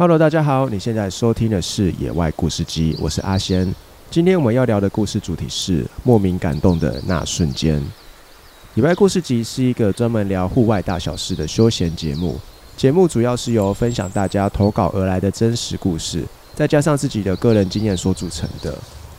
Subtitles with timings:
[0.00, 3.70] Hello，大家好，你现在收听的是《野外故事机》，我是阿仙。
[4.10, 7.78] 今天我们要聊的故事主题是莫名感动的那瞬间。
[8.76, 12.40] 《野外故事集》是一个专门聊户外大小事的休闲节目，
[12.78, 16.24] 节目主要是由分享大家投稿而来的真实故事，
[16.54, 18.74] 再加上自己的个人经验所组成的。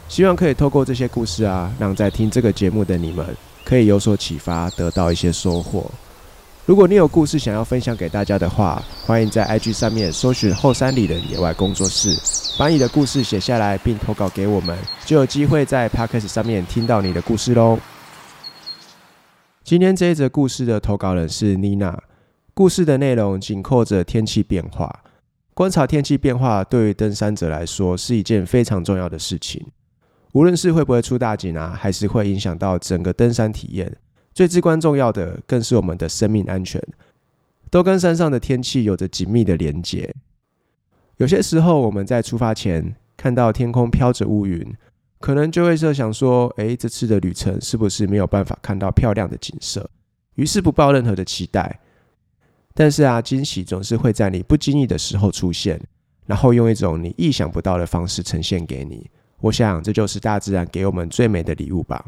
[0.09, 3.23] 希望可以透过这些故事啊，让在听这个节目的你们
[3.63, 5.91] 可以有所启发，得到一些收获。
[6.67, 12.15] 如果你有故事想要分享给大家的话，欢迎在 IG 上面搜寻后山里的野外工作室，
[12.57, 17.79] 把你的故事写下来并投稿给我们，就有机会在 Podcast 上面听到你的故事喽。
[19.63, 21.99] 今天这一则故事的投稿人是妮娜，
[22.53, 25.03] 故事的内容紧扣着天气变化。
[25.55, 29.65] 观察天气变化对于登山者来说是一件非常重要的事情，
[30.33, 33.97] 无论是会不会出大景啊，还是会影响到整个登山体验。
[34.33, 36.81] 最至关重要的，更是我们的生命安全，
[37.69, 40.13] 都跟山上的天气有着紧密的连结。
[41.17, 44.75] 有些时候，我们在出发前看到天空飘着乌云，
[45.19, 49.89] 可能就会设想说：“诶，这次的旅程是不是没有办法看到漂亮的景色？”
[50.35, 51.79] 于是不抱任何的期待。
[52.73, 55.79] 但是啊，惊喜总是会在你不经意的时候出现，
[56.25, 59.09] 然后用一种你意想不到的方式呈现给你。
[59.41, 62.03] 我想，这就是大自然给我们最美的礼物吧。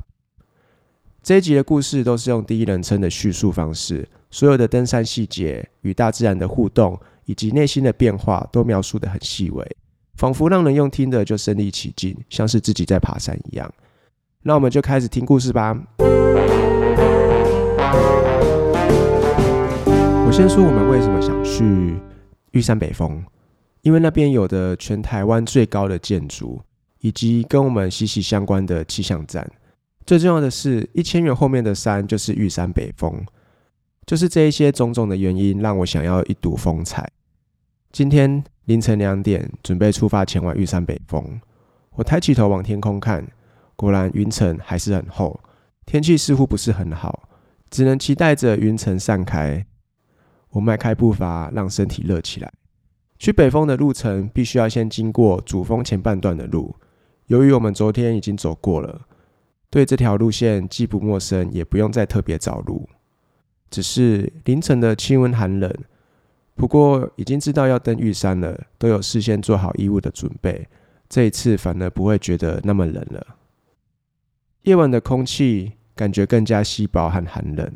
[1.23, 9.65] 这一集的故事都是用第一人称的叙述方式，所有的登山细节与大自然的互动，以及内心的变化，都描述的很细微，
[10.15, 13.73] 仿佛让人用听的就身临其境，像是自己在爬山一样。
[14.41, 15.73] 那我们就开始听故事吧。
[20.25, 21.95] 我先说我们为什么想去
[22.51, 23.23] 玉山北峰，
[23.81, 26.61] 因为那边有的全台湾最高的建筑，
[26.99, 29.49] 以及跟我们息息相关的气象站。
[30.05, 33.25] 最重要的是，一千元后面的山就是玉山北峰，
[34.05, 37.09] 就是这一些种种的原因，让我想要一睹风采。
[37.91, 41.39] 今天凌晨两点，准备出发前往玉山北峰。
[41.91, 43.25] 我抬起头往天空看，
[43.75, 45.39] 果然云层还是很厚，
[45.85, 47.29] 天气似乎不是很好，
[47.69, 49.65] 只能期待着云层散开。
[50.49, 52.51] 我迈开步伐，让身体热起来。
[53.17, 56.75] 去北峰的路程必须要先经过主峰前半段的路，
[57.27, 59.01] 由于我们昨天已经走过了。
[59.73, 62.87] 对这条路线既不陌生，也不用再特别找路。
[63.71, 65.73] 只是凌晨的气温寒冷，
[66.53, 70.67] 不过已经知道要登玉山了，都有事先做好衣物的准备。
[71.09, 73.25] 这一次反而不会觉得那么冷了。
[74.61, 77.73] 夜晚的空气感觉更加稀薄和寒冷。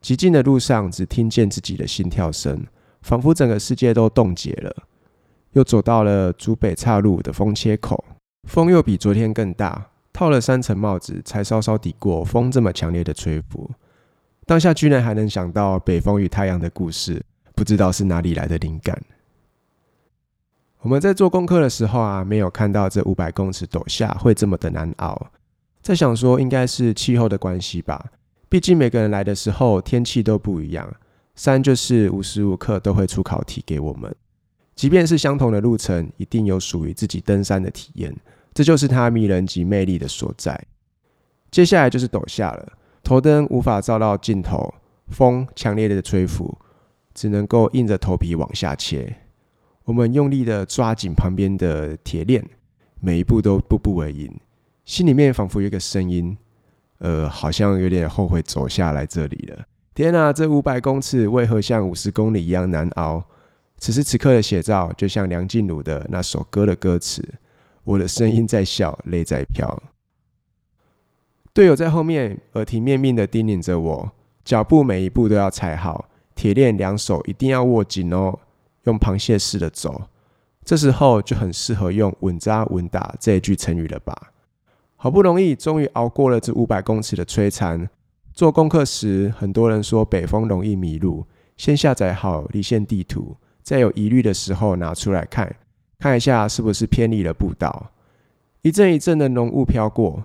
[0.00, 2.66] 极近的路上只听见自己的心跳声，
[3.02, 4.74] 仿佛整个世界都冻结了。
[5.52, 8.04] 又走到了竹北岔路的风切口，
[8.48, 9.92] 风又比昨天更大。
[10.14, 13.68] 套了三层帽子，才稍稍抵过风这么强烈的吹拂。
[14.46, 17.20] 当下居然还能想到北风与太阳的故事，
[17.54, 18.98] 不知道是哪里来的灵感。
[20.80, 25.30] 我们在做功课的时候啊，没有看到这五百公尺陡下会这么的难熬。
[25.82, 28.12] 在想说，应该是气候的关系吧。
[28.48, 30.94] 毕竟每个人来的时候天气都不一样，
[31.34, 34.14] 山就是无时无刻都会出考题给我们。
[34.76, 38.14] 即便是相同的路程，一定有属于自己登山的体验。
[38.54, 40.58] 这就是它迷人及魅力的所在。
[41.50, 42.72] 接下来就是抖下了，
[43.02, 44.72] 头灯无法照到尽头，
[45.08, 46.56] 风强烈的吹拂，
[47.12, 49.16] 只能够硬着头皮往下切。
[49.84, 52.44] 我们用力的抓紧旁边的铁链，
[53.00, 54.32] 每一步都步步为营，
[54.84, 56.36] 心里面仿佛有一个声音，
[56.98, 59.64] 呃，好像有点后悔走下来这里了。
[59.94, 63.22] 天哪，这五百公尺为何像五十公里一样难熬？
[63.76, 67.22] 此时此刻的写照，就像梁静茹的那首歌的歌词。
[67.84, 69.82] 我的声音在笑，泪在飘。
[71.52, 74.12] 队友在后面耳提面命的叮咛着我，
[74.44, 78.38] 脚步每一步都要踩好，铁链两手一定要握紧哦，
[78.84, 80.02] 用螃蟹式的走。
[80.64, 84.32] 这时候就很适合用“稳扎稳打”这一句成语了吧？
[84.96, 87.88] 好不容易，终于熬过了这五百公尺的摧残。
[88.32, 95.54] 做功课时，很多人说北风容易迷路，先下载好离线地图，在有疑虑的时候拿出来看。
[95.98, 97.90] 看一下是不是偏离了步道，
[98.62, 100.24] 一阵一阵的浓雾飘过，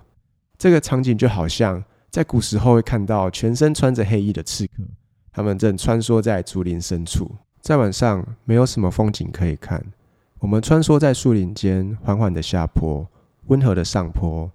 [0.58, 4.82] 这个场景就好像在古时候会看到全身穿着黑衣的刺客，
[5.32, 7.30] 他们正穿梭在竹林深处。
[7.60, 9.84] 在晚上没有什么风景可以看，
[10.38, 13.06] 我们穿梭在树林间，缓缓的下坡，
[13.46, 14.50] 温和的上坡，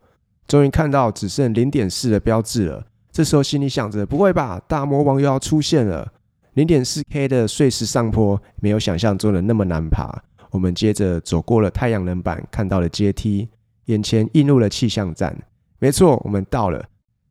[0.47, 2.85] 终于看到只剩零点四的标志了。
[3.11, 6.11] 这时候心里想着：不会吧，大魔王又要出现了！
[6.55, 10.23] 零点四 K 的碎石上坡，没有想象中的那么难爬。
[10.55, 13.49] 我们接着走过了太阳能板，看到了阶梯，
[13.85, 15.37] 眼前映入了气象站。
[15.79, 16.87] 没错，我们到了，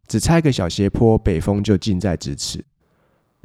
[0.07, 2.63] 只差一个小斜坡，北风就近在咫尺。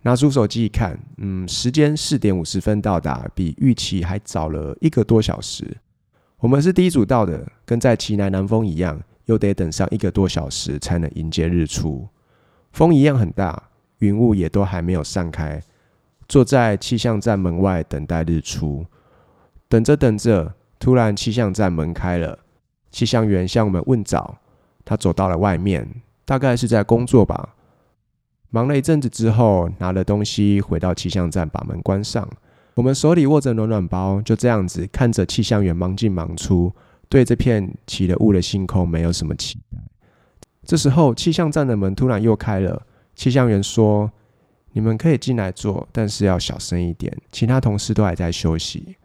[0.04, 5.78] 拿出手机一看，嗯，时间四点五十分到达，比预期还早了一个多小时。
[6.40, 12.06] 我们是第一组到的，跟在奇南南峰一样，又得等上一个多小时才能迎接日出。
[12.74, 15.62] 风一样很大，云雾也都还没有散开。
[16.28, 18.86] 坐在气象站门外等待日出，
[19.70, 22.40] 等着等着，突然气象站门开了，
[22.92, 24.40] 气象员向我们问早。
[24.84, 25.88] 他走到了外面，
[26.26, 27.56] 大概是在工作吧。
[28.50, 32.28] 忙了一阵子之后，拿了东西回到气象站，把门关上。
[32.74, 36.74] 我们手里握着暖暖包，就这样子看着气象员忙进忙出，
[37.08, 39.78] 对这片起了雾的星空没有什么期待。
[40.66, 42.82] 这时候，气象站的门突然又开了。
[43.16, 44.12] 气象员说
[44.74, 48.96] ：“你们可以进来坐，但是要小声一点，其他同事都还在休息。”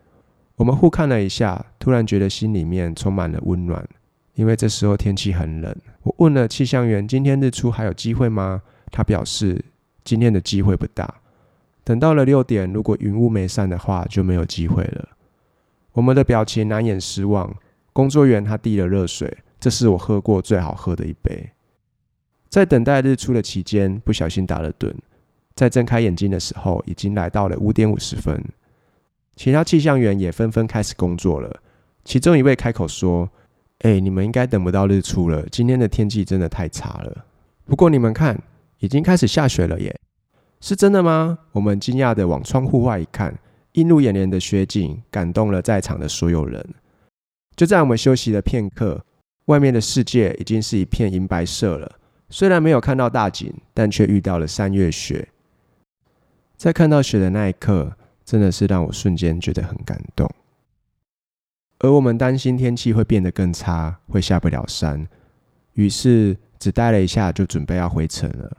[0.57, 3.87] 我们互看了一下，突然觉得心里面充满了温暖，
[4.35, 5.75] 因为这时候天气很冷。
[6.03, 8.63] 我问了气象员：“今天日出还有机会吗？”
[8.93, 9.65] 他表示
[10.05, 11.13] 今天的机会不大，
[11.83, 15.09] 等到了六点，如果云雾没散的话，就没有机会了。
[15.93, 17.53] 我们的表情难掩失望。
[17.93, 21.51] 工作员他递了热水，这是我喝过最好喝的一杯。
[22.49, 24.93] 在等待日出的期间，不小心打了盹，
[25.55, 28.45] 在睁开眼睛的时候，已经来到了五点五十分。
[29.37, 31.61] 其他气象员也纷纷开始工作了。
[32.05, 33.29] 其中一位开口说
[33.81, 37.25] ：“哎，你们应该等不到日出了，今天的天气真的太差了。
[37.65, 38.41] 不过你们看。”
[38.81, 39.99] 已经开始下雪了耶，
[40.61, 41.39] 是真的吗？
[41.53, 43.35] 我们惊讶的往窗户外一看，
[43.75, 46.63] 映入眼帘的雪景感动了在场的所有人。
[47.57, 49.03] 就在我们休息了片刻，
[49.47, 51.93] 外面的世界已经是一片银白色了。
[52.29, 55.29] 虽然没有看到大景，但却遇到了三月雪。
[56.59, 60.31] 在看到雪的那一刻，真的是让我瞬间觉得很感动。
[61.79, 65.07] 而我们担心天气会变得更差，会下不了山，
[65.75, 68.57] 于是只待了一下，就准备要回城了。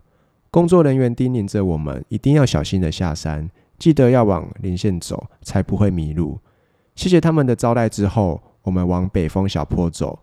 [0.52, 6.40] 工作人员叮咛着我们，一定要小心的下山，记得要往连线走，才不会迷路。
[6.96, 10.20] 谢谢他们的招待之后，我们往北峰小坡走，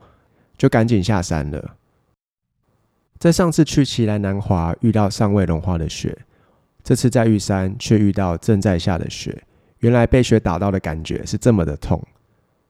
[0.56, 1.77] 就赶紧下山了。
[3.19, 6.17] 在上次去奇兰南华遇到尚未融化的雪，
[6.93, 9.43] 这次在玉山却遇到正在下的雪。
[9.79, 11.99] 原来被雪打到的感觉是这么的痛。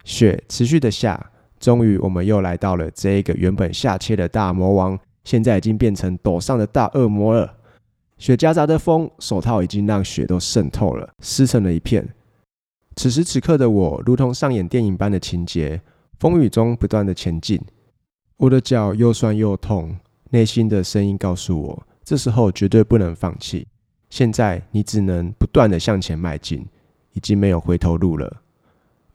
[0.04, 4.96] 雪持续的下，终于我们又来到了这一个原本下切的大魔王。
[5.24, 7.52] 现在已经变成陡上的大恶魔了。
[8.16, 12.08] 雪夹杂的风，手套已经让雪都渗透了，湿成了一片。
[12.94, 15.82] 此时此刻的我，如同上演电影般的情节，
[16.20, 17.60] 风雨中不断的前进。
[18.36, 19.96] 我的脚又酸又痛，
[20.30, 23.66] 内心的声音告诉我，这时候绝对不能放弃。
[24.12, 26.66] 现在你只能不断的向前迈进，
[27.14, 28.42] 已经没有回头路了。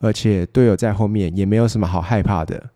[0.00, 2.70] 而且队友在后面，也没有什么好害怕的。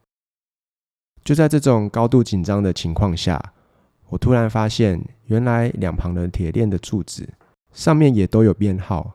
[1.24, 3.52] 就在这种高度紧张的情况下，
[4.08, 7.28] 我突然发现，原来两旁的铁链的柱子
[7.72, 9.14] 上面也都有编号。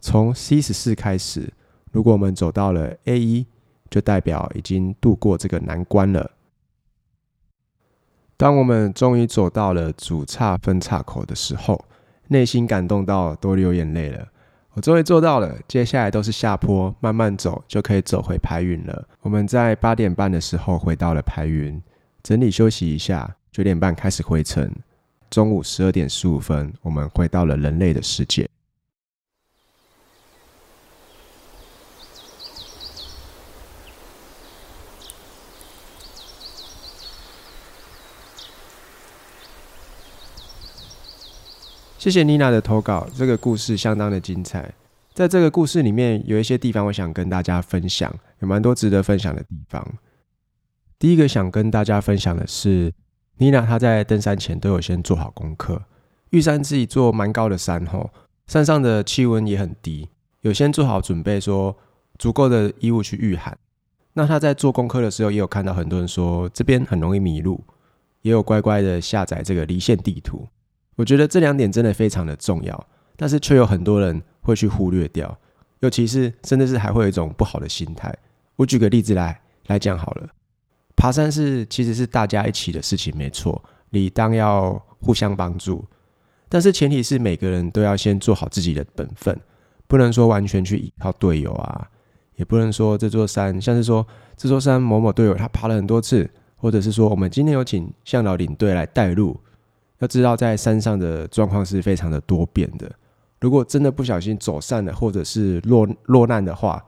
[0.00, 1.52] 从 C 十四开始，
[1.92, 3.46] 如果我们走到了 A 一，
[3.88, 6.32] 就代表已经度过这个难关了。
[8.36, 11.84] 当我们终于走到了主岔分岔口的时候，
[12.28, 14.26] 内心感动到都流眼泪了。
[14.74, 19.08] 我终于做到了，接下来都是下坡，慢慢走就可以走回排云了。
[19.22, 21.82] 我们在八点半的时候回到了排云，
[22.22, 24.70] 整理休息一下，九点半开始回程。
[25.30, 28.48] 中午十二点十五分，我们回到了人类的世界。
[42.08, 44.72] 谢谢妮娜的投稿，这个故事相当的精彩。
[45.12, 49.86] 在这个故事里面，有一些地方我想跟大家分享，有蛮多值得分享的地方。
[50.98, 52.90] 第一个想跟大家分享的是，
[53.36, 55.82] 妮娜她在登山前都有先做好功课。
[56.30, 58.08] 玉山是一座蛮高的山吼，
[58.46, 60.08] 山上的气温也很低，
[60.40, 61.76] 有先做好准备，说
[62.18, 63.54] 足够的衣物去御寒。
[64.14, 67.62] 那她在做功课的时候，也有看到很多人说这边很容易迷路，
[68.22, 70.48] 也有乖乖的下载这个离线地图。
[70.98, 72.86] 我觉得这两点真的非常的重要，
[73.16, 75.38] 但是却有很多人会去忽略掉，
[75.78, 78.12] 尤其是真的是还会有一种不好的心态。
[78.56, 80.28] 我举个例子来来讲好了，
[80.96, 85.84] 爬山是其实是大家一起的事情，没错，理当要互相帮助，
[86.48, 89.38] 但是前提是每个人都要先做好自己的本分，
[89.86, 91.88] 不能说完全去依靠队友啊，
[92.34, 94.04] 也不能说这座山像是说
[94.36, 99.40] 这座山某某队友他爬了很多次，或者是说我们今天有请向导领队来带路。
[99.98, 102.90] 要知道，在山上的状况是非常的多变的。
[103.40, 106.84] 如果真的不小心走散了，或者是落落难的话，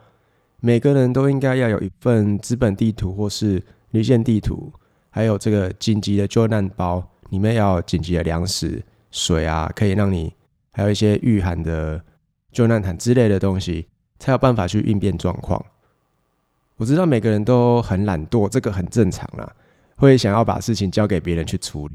[0.60, 4.72] 每个人都应该要有一份资本地图或是离线地图，
[5.10, 10.32] 还有这个紧急的救难包，里面要紧急的粮食、水啊，可以让你
[10.72, 12.02] 还有一些御寒的
[12.52, 13.86] 救难毯之类的东西，
[14.18, 15.64] 才有办法去应变状况。
[16.76, 19.52] 我知道每个人都很懒惰，这个很正常啦，
[19.96, 21.94] 会想要把事情交给别人去处理。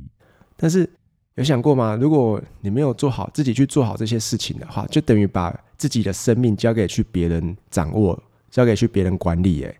[0.56, 0.90] 但是
[1.36, 1.98] 有想过吗？
[2.00, 9.62] 如果你没有做好自己去做好这些事情的话，就等于把自己的生命交给去别人掌握，交给去别人管理。
[9.64, 9.78] 诶，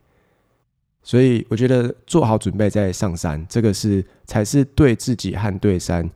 [1.02, 6.10] 所以我觉得做好准备再上山，这个是才是对自己和对山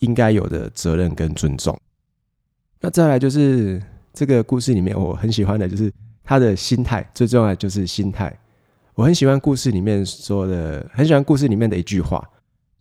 [0.00, 1.78] 应该有的责任跟尊重。
[2.80, 5.92] 那再来就是这个故事里面我很喜欢的就是。
[6.28, 8.36] 他的心态最重要的就是心态。
[8.96, 12.20] 我很喜欢故事里面说的，很喜欢故事里面的一句话，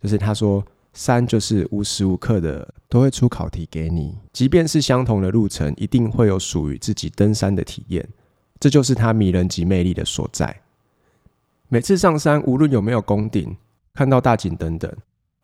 [0.02, 8.08] 就是他说：“山就是无时无刻的都会出考题给你，即便是相同的路程，一定会有属于自己登山的体验。
[8.60, 10.62] 这就是它迷人及魅力的所在。
[11.68, 13.56] 每次上山，无论有没有攻顶，
[13.94, 14.92] 看到大景等等，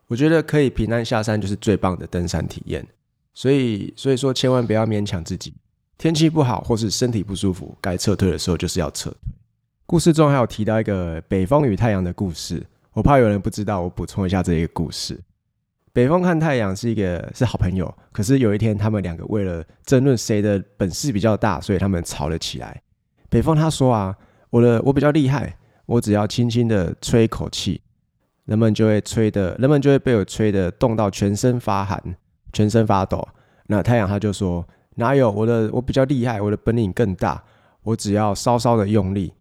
[0.08, 2.88] 我觉得可以平安下山就是最棒的登山体验。
[3.34, 5.54] 所以，所以说千万不要勉强自己。”
[5.98, 9.20] 天气不好或是身体不舒服，该撤退的时候就是要撤退。
[9.86, 15.20] 故事中还有提到一个北风与太阳的故事，我怕有人不知道，我补充一下这一个故事。
[15.94, 22.82] 北风和太阳是一个是好朋友，可是有一天他们两个为了争论谁的本事比较大，所以他们吵了起来。
[23.30, 24.16] 北风他说啊，
[24.50, 27.82] 我的我比较厉害，我只要轻轻的吹一口气，
[28.46, 32.02] 人们就会吹的，人们就会被我吹的冻到全身发寒，
[32.54, 33.28] 全身发抖。
[33.68, 34.68] 那太阳他就说。
[34.96, 35.70] 哪有我的？
[35.72, 37.42] 我比较厉害，我的本领更大。
[37.82, 39.34] 我只要稍稍的用力，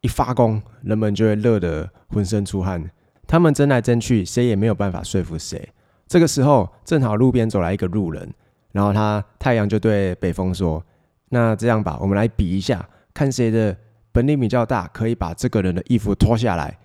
[0.00, 2.90] 一发功，人们就会热得浑身出汗。
[3.26, 5.68] 他们争来争去，谁也没有办法说服谁。
[6.06, 8.32] 这个时候，正好路边走来一个路人，
[8.72, 10.84] 然后他太阳就对北风说
[11.30, 13.76] ：“那这样吧，我们来比一下，看谁的
[14.12, 16.78] 本领比较大，可以把这个人的衣服脱下来，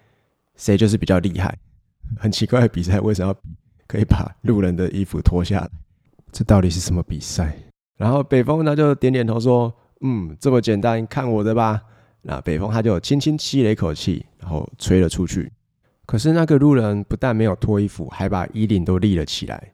[0.56, 1.56] 谁就是比较厉害。
[2.18, 3.42] ”很奇怪的比赛，为什么要比？
[3.88, 5.70] 可以把路人的衣服脱下来？
[6.32, 7.56] 这到底是什么比赛？
[7.98, 11.82] 然后北风他就点点头说：“嗯，这么简单，看我的吧。”
[12.24, 15.52] 那北风他就轻轻吸了一口气，然后吹了出去。
[16.12, 19.72] 可是那个路人不但没有脱衣服，还把衣领都立了起来。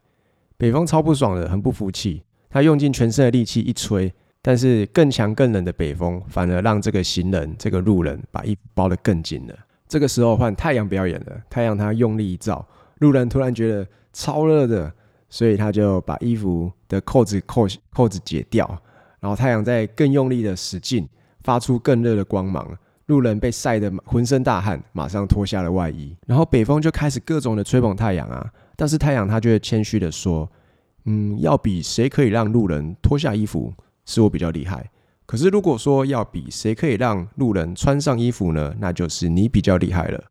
[0.56, 2.22] 北风超不爽的，很不服气。
[2.48, 9.56] 他用尽全身的力气一吹，但是更强更冷的北风反而让这个行人、这个路人把衣服包得更紧了。
[9.88, 12.63] 这个时候换太阳表演了，太阳他用力一照，
[13.00, 14.94] 路人突然觉得超热的。
[15.29, 18.65] 所以他就把衣服的扣子扣扣子解掉，
[19.20, 21.10] 然后太阳在更用力的使劲，
[21.41, 22.77] 发出更热的光芒。
[23.07, 26.15] 路人被晒得浑身大汗，马上脱下了外衣。
[26.25, 30.49] 然后北风就开始各种的吹捧太阳啊，但是太阳他却谦虚的说
[31.05, 33.73] ：“嗯，要比谁可以让路人脱下衣服，
[34.05, 34.89] 是我比较厉害。
[35.25, 40.23] 可是如果说要比谁可以让路人穿上衣服呢，那就是你比较厉害了。”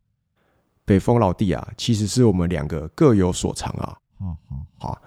[0.85, 3.97] 北风老弟啊，其实是我们两个各有所长啊。
[4.19, 4.37] 好
[4.79, 5.01] 好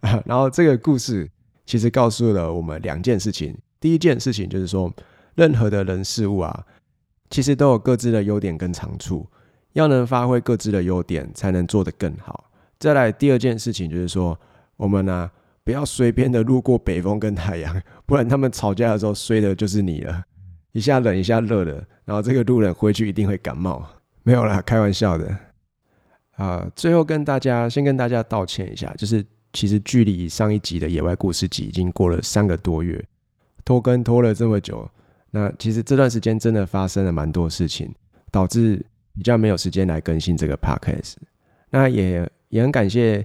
[0.00, 1.30] 好， 然后这个故事
[1.64, 3.56] 其实告诉了我们两件事情。
[3.78, 4.92] 第一件事情就是说，
[5.34, 6.64] 任何的人事物啊，
[7.30, 9.26] 其实都有各自的优点跟长处，
[9.72, 12.50] 要能发挥各自的优点，才能做得更好。
[12.78, 14.38] 再来第二件事情就是说，
[14.76, 15.30] 我们呢
[15.64, 20.22] 不要随便的路过北风跟太阳，不然他们吵架的时候衰的就是你了，
[20.72, 23.84] 一下冷一下热的，然后这个路人回去一定会感冒。
[24.22, 25.36] 没有啦，开玩笑的。
[26.36, 33.02] 啊，最后跟大家先跟大家道歉一下，就是其实距离上一集的野外故事集已经过了三个多月，
[33.64, 34.86] 拖更拖了这么久，
[35.36, 37.94] 那其实这段时间真的发生了蛮多事情，
[38.30, 38.82] 导致
[39.14, 41.16] 比较没有时间来更新这个 podcast。
[41.68, 43.22] 那也也很感谢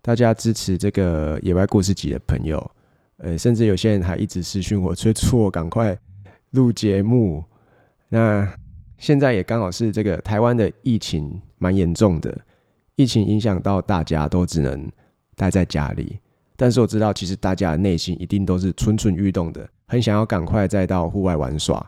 [0.00, 2.70] 大家支持这个野外故事集的朋友，
[3.16, 5.98] 呃，甚至有些人还一直私讯我催促我赶快
[6.50, 7.42] 录节目。
[8.08, 8.48] 那
[8.98, 11.42] 现在也刚好是这个台湾的疫情。
[11.62, 12.36] 蛮严重的，
[12.96, 14.90] 疫情影响到大家都只能
[15.36, 16.18] 待在家里。
[16.56, 21.86] 但是我知道，其实大家的内心一定都是蠢蠢欲动的，很想要赶快再到户外玩耍。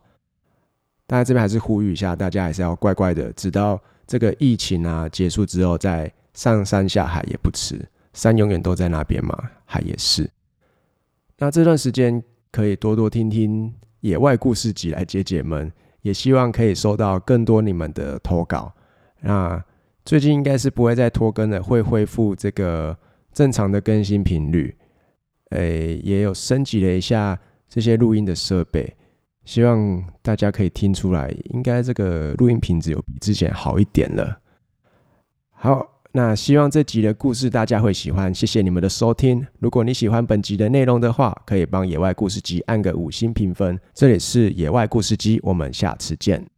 [1.07, 7.83] 大家这边还是呼吁一下，大家还是要乖乖的，直到这个疫情啊结束之后再上山下海也不迟。
[8.13, 9.35] 山永远都在那边嘛，
[9.65, 10.31] 海也是。
[11.39, 18.71] 那这段时间可以多多听听野外故事集来解解闷，也希望可以收到更多你们的投稿。
[19.23, 19.65] 那
[20.05, 22.95] 最近应该是不会再拖更了，会恢复这个
[23.33, 24.77] 正常的更新频率。
[25.53, 27.39] 诶，也有升级了一下
[27.75, 28.95] 这些录音的设备，
[29.45, 34.39] 希望大家可以听出来，应该这个录音品质有比之前好一点了。
[35.51, 39.45] 好，那希望这集的故事大家会喜欢，谢谢你们的收听。
[39.59, 43.77] 如果你喜欢本集的内容的话，可以帮野外故事集按个五星评分。
[43.93, 46.54] 这里是野外故事集，我们下次见。